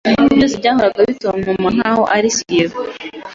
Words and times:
Ibi 0.29 0.37
byose 0.39 0.55
byahoraga 0.61 0.99
bitontoma 1.09 1.67
nkaho 1.75 2.03
ari 2.15 2.29
seis 2.37 2.71